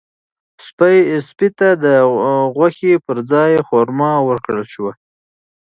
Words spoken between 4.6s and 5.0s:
شوه.